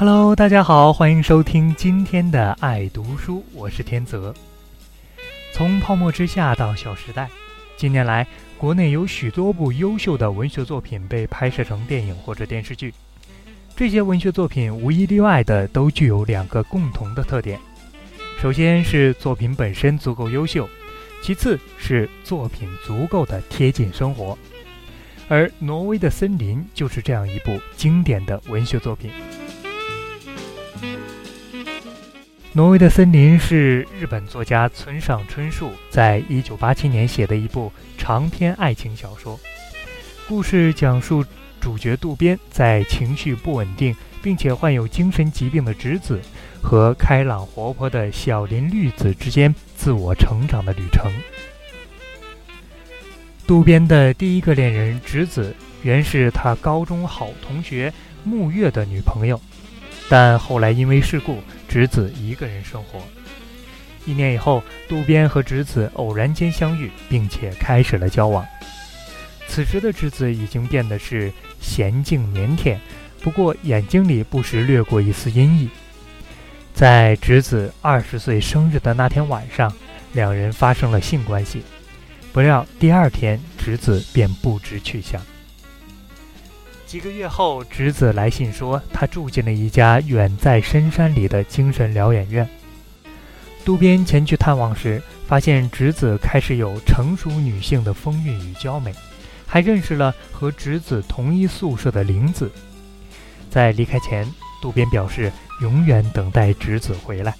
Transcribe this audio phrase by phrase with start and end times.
[0.00, 4.32] Hello，大家好，欢迎收听今天的爱读书，我是天泽。
[5.52, 7.28] 从泡沫之夏到小时代，
[7.76, 8.24] 近年来
[8.56, 12.94] 国内有许多部优秀的文学作品被拍摄成电影或者电视剧。
[13.74, 17.58] 这些文学作品无一例外的都具有两个共同的特点：
[18.40, 20.70] 首先是作品本身足够优秀，
[21.20, 24.38] 其次是作品足够的贴近生活。
[25.26, 29.10] 而《挪威的森林》就是这样一部经典的文学作品。
[32.58, 39.38] 挪威的森林是日本作家村上春树在一九八七年写的一部长篇爱情小说。
[40.26, 41.24] 故事讲述
[41.60, 46.20] 主角渡边在情绪不稳定并且患有精神疾病的直子
[46.60, 51.12] 和开朗活泼的小林绿子之间自我成长的旅程。
[53.46, 59.40] 渡边的第一个恋人直子原是他高中好同学木月的女朋友。
[60.08, 63.00] 但后来因为事故，直子一个人生活。
[64.06, 68.46] 一年以后，渡边和直子偶然间相遇，并且开始了交往。
[69.46, 72.76] 此时的直子已经变得是娴静腼腆，
[73.20, 75.68] 不过眼睛里不时掠过一丝阴翳。
[76.72, 79.72] 在直子二十岁生日的那天晚上，
[80.12, 81.62] 两人发生了性关系。
[82.32, 85.20] 不料第二天，直子便不知去向。
[86.88, 92.48] 几个月后，侄子来信说，他住进了一家远在深山里的精神疗养院。
[93.62, 98.94] 渡边前去探望时，发现侄子开始有成熟女性的风韵与娇美，
[99.46, 102.50] 还认识了和侄子同一宿舍的玲子。
[103.50, 104.26] 在离开前，
[104.62, 105.30] 渡边表示
[105.60, 107.34] 永远等待侄子回来。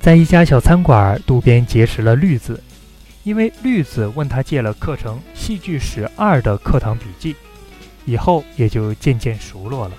[0.00, 2.60] 在一家小餐馆，渡边结识了绿子，
[3.22, 7.36] 因为绿子问他借了课程《戏剧史二》的课堂笔记。
[8.04, 9.94] 以后也就渐渐熟络了。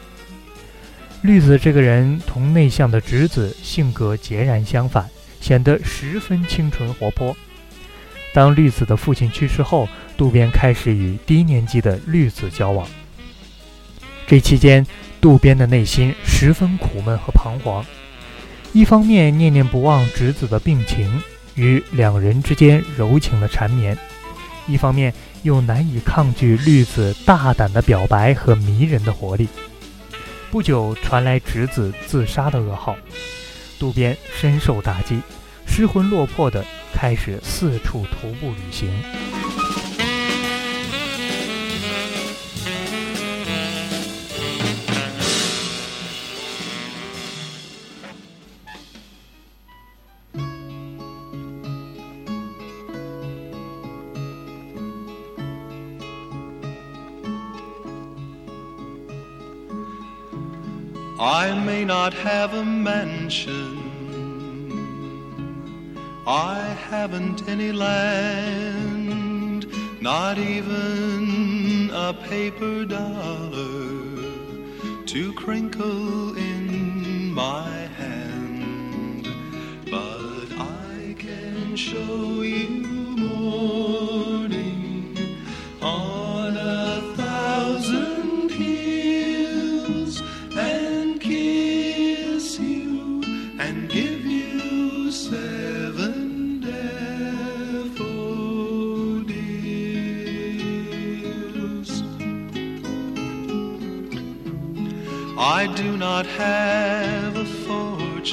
[1.22, 5.08] 绿子这个人同内向的直子性格截然相反，
[5.40, 7.36] 显得十分清纯活泼。
[8.34, 12.88] 当绿子的父亲去世后，渡边开始与低年级的绿子交往。
[14.26, 14.86] 这期间，
[15.20, 17.86] 渡边的内心十分苦闷和彷徨，
[18.74, 21.22] 一方面念念不忘直子的病情
[21.54, 23.96] 与两人之间柔情的缠绵，
[24.68, 25.14] 一方面。
[25.44, 29.48] 又难以抗拒绿子大胆的表白和迷人的活力。
[30.52, 32.96] 不久传来侄子自杀的噩耗，
[33.80, 35.22] 渡边深受打击，
[35.66, 38.90] 失魂落魄的开始四处徒步旅行。
[61.22, 63.78] I may not have a mansion.
[66.26, 66.58] I
[66.90, 69.68] haven't any land,
[70.02, 74.02] not even a paper dollar
[75.06, 79.28] to crinkle in my hand.
[79.92, 82.31] But I can show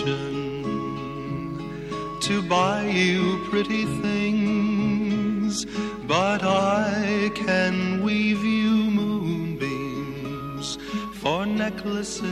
[0.08, 1.58] fortune
[2.20, 5.64] to buy you pretty things,
[6.06, 10.78] but I can weave you moonbeams
[11.14, 12.22] for necklaces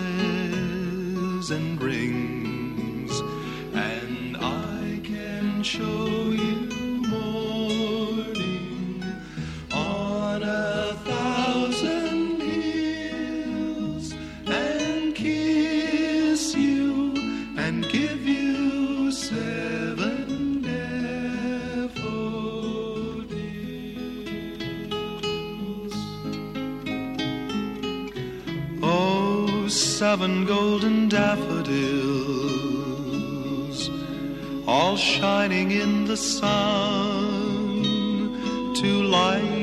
[1.50, 3.22] and rings,
[3.74, 6.15] and I can show
[30.18, 31.90] seven golden daffodils,
[34.66, 37.82] all shining in the sun
[38.74, 39.55] to light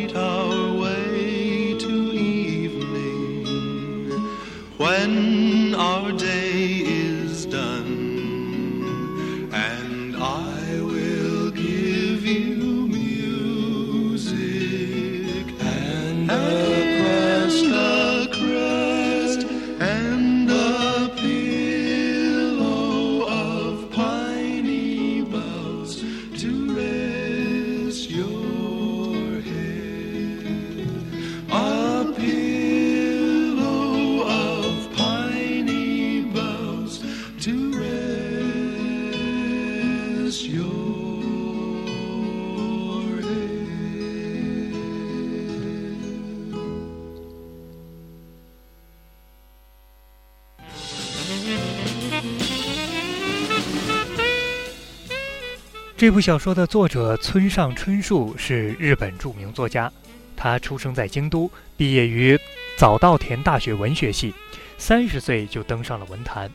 [56.03, 59.89] 这部小说的作者村上春树是日本著名作家，
[60.35, 62.37] 他出生在京都，毕业于
[62.75, 64.33] 早稻田大学文学系，
[64.77, 66.51] 三十岁就登上了文坛，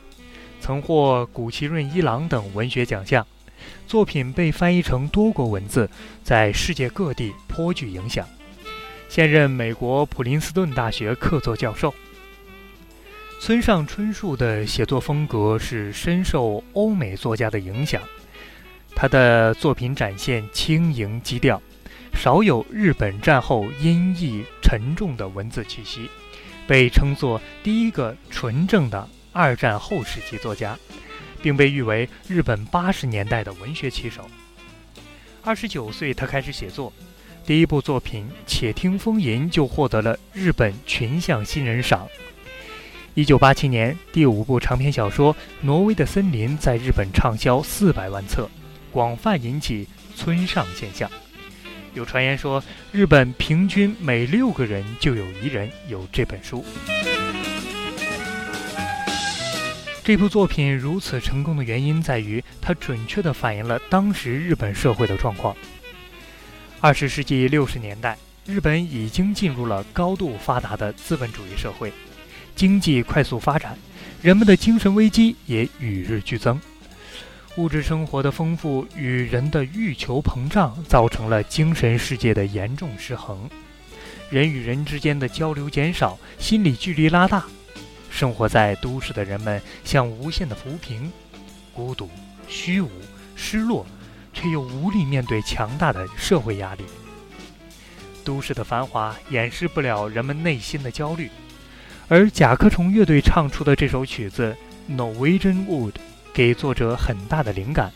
[0.61, 3.25] 曾获谷崎润一郎等文学奖项，
[3.87, 5.89] 作品被翻译成多国文字，
[6.23, 8.27] 在世界各地颇具影响。
[9.09, 11.91] 现任美国普林斯顿大学客座教授。
[13.41, 17.99] 村上春树的写作风格是深受欧美作家的影响。
[19.01, 21.61] 他的作品展现轻盈基调，
[22.13, 26.09] 少有日本战后阴翳沉重的文字气息，
[26.67, 30.77] 被称作第一个纯正的二战后时期作家，
[31.41, 34.29] 并被誉为日本八十年代的文学旗手。
[35.45, 36.91] 二十九岁，他开始写作，
[37.45, 42.05] 第一部作品《且听风吟》就获得了日本群像新人赏。
[43.13, 48.49] 一九八七年，第五部长篇小说《挪威的森林》在日本畅销四百万册。
[48.91, 51.09] 广泛引起村上现象。
[51.93, 56.63] 有传言说，日本平均每六个人就有一人有这本书。
[60.03, 65.55] 这部作品如此成功的原因在于，它准确地反映了当时日本社会的状况。
[66.79, 71.91] 二十世纪六十年代，日本已经进入了高度发达的资本主义社会，
[72.55, 73.77] 经济快速发展，
[74.21, 76.59] 人们的精神危机也与日俱增。
[77.57, 83.49] 物质生活的丰富与人的欲求膨胀，造成了精神世界的严重失衡，
[84.29, 87.43] 人与人之间的交流减少，心理距离拉大。
[88.09, 91.11] 生活在都市的人们像无限的浮萍，
[91.73, 92.09] 孤独、
[92.47, 92.89] 虚无、
[93.35, 93.85] 失落，
[94.33, 96.83] 却又无力面对强大的社会压力。
[98.23, 101.29] 都市的繁华掩饰不了人们内心的焦虑，
[102.07, 104.55] 而甲壳虫乐队唱出的这首曲子
[104.95, 105.91] 《Norwegian Wood》。
[106.33, 107.91] 给作者很大的灵感，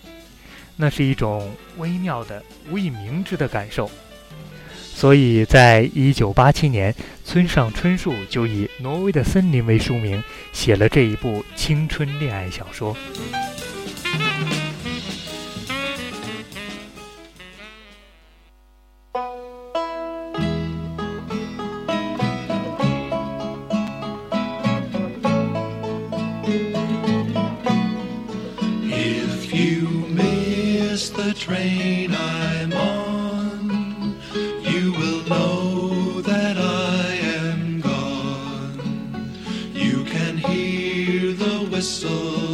[0.75, 3.89] 那是一种微妙的、无以明知的感受。
[4.95, 6.93] 所以在一九八七年，
[7.25, 12.95] 村上春树就以《挪威的森林》为书名，写了这一部青春恋爱小说。
[41.83, 42.52] Whistle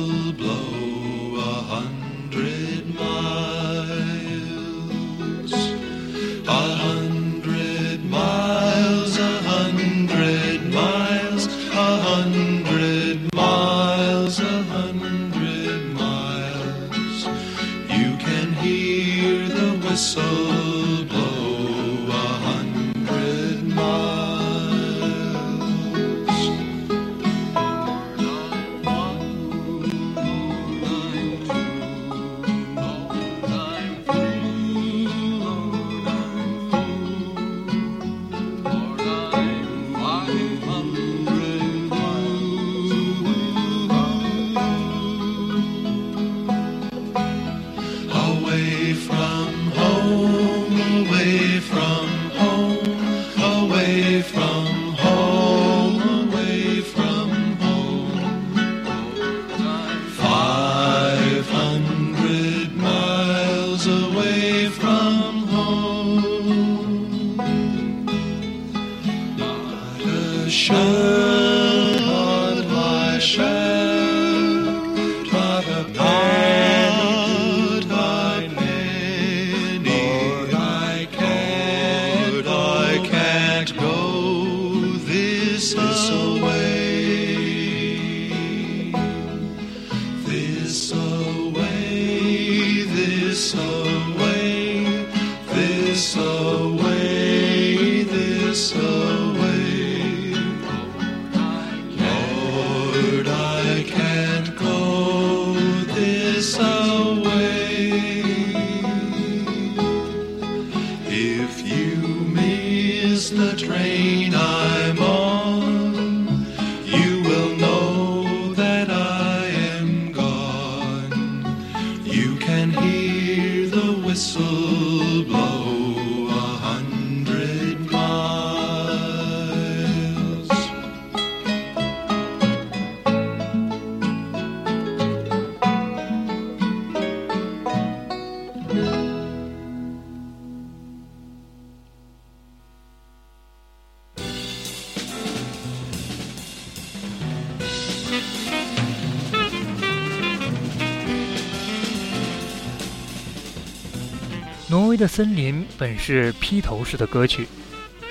[155.00, 157.48] 的森林》本是披头士的歌曲，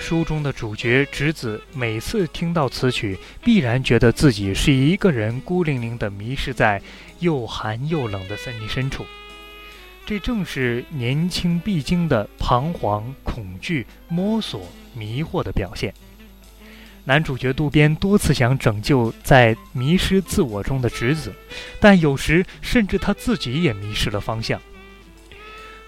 [0.00, 6.80] 书中的主角直子每次听到此曲，必然觉得自己是一个人孤零零地迷失在
[7.18, 9.04] 又寒又冷的森林深处。
[10.06, 15.92] 这正是年轻必经的彷徨、恐惧、摸索、迷惑的表现。
[17.04, 21.34] 男主角渡边多次想拯救在迷失自我中的直子，
[21.78, 24.58] 但有时甚至他自己也迷失了方向。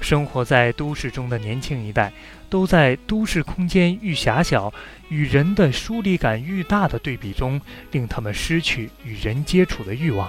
[0.00, 2.12] 生活在都市中的年轻一代，
[2.48, 4.72] 都在都市空间愈狭小、
[5.08, 10.28] 与人的疏离感愈大的对比中，令他们失去与人接触的欲望。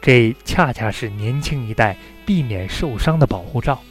[0.00, 1.96] 这恰恰是年轻一代
[2.26, 3.82] 避免受伤的保护罩。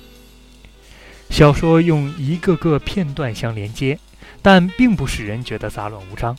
[1.29, 3.97] 小说用一个个片段相连接，
[4.41, 6.37] 但并不使人觉得杂乱无章。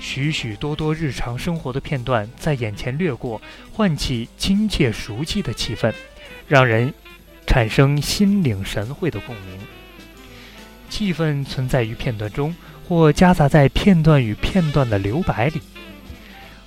[0.00, 3.40] 许许多多日常生活的片段在眼前掠过，
[3.72, 5.94] 唤起亲切熟悉的气氛，
[6.48, 6.92] 让人
[7.46, 9.58] 产生心领神会的共鸣。
[10.88, 12.54] 气氛存在于片段中，
[12.86, 15.60] 或夹杂在片段与片段的留白里。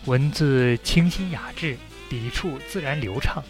[0.06, 1.78] 文字清新雅致，
[2.10, 3.44] 笔触自然流畅，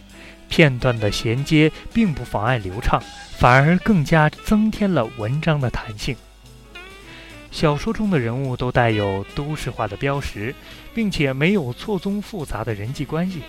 [0.50, 3.02] 片段的衔接并不妨碍流畅，
[3.38, 6.16] 反而更加增添了文章的弹性。
[7.52, 10.54] 小说中的人物都带有都市化的标识，
[10.94, 13.42] 并且没有错综复杂的人际关系。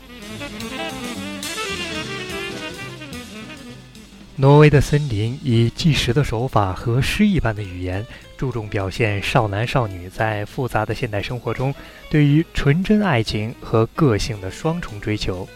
[4.38, 11.75] 挪威的森林以纪实的手法和诗意般的语言，注重表现少男少女在复杂的现代生活中
[12.11, 15.49] 对于纯真爱情和个性的双重追求，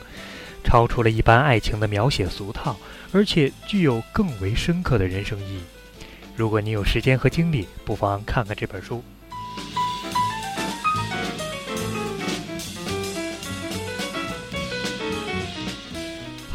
[0.65, 2.75] 超出了一般爱情的描写俗套，
[3.13, 5.61] 而且具有更为深刻的人生意义。
[6.35, 9.05] 如果你有时间和精力，不妨看看这本书。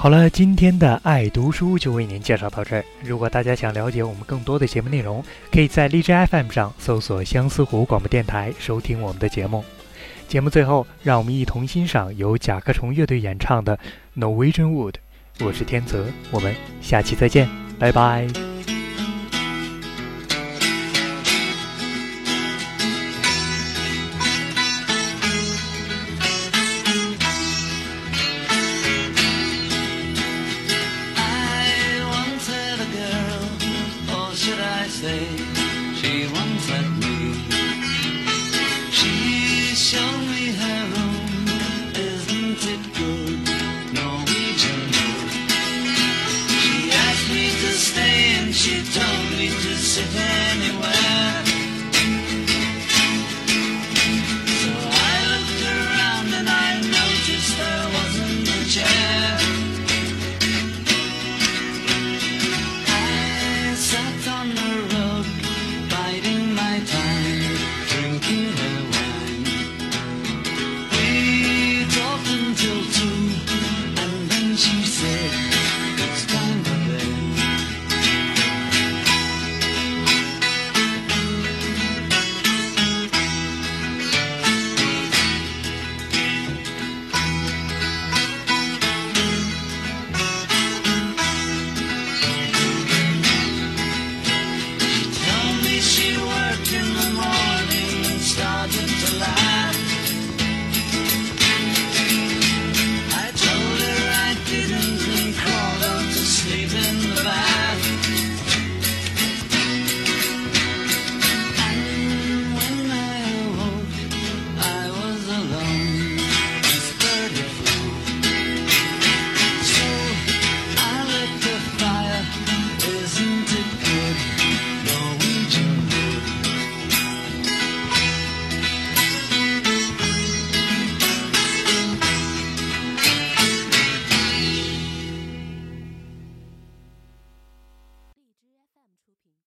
[0.05, 2.85] 好了，今天的爱读书就为您介绍到这儿。
[3.03, 9.65] 如果大家想了解我们更多的节目内容，可以在荔枝 FM 上搜索相思湖广播电台收听我们的节目。
[10.27, 13.75] 节目最后，让我们一同欣赏由甲壳虫乐队演唱的
[14.15, 14.91] 《Norwegian Wood》。
[15.43, 18.54] 我是天泽，我们下期再见，拜拜。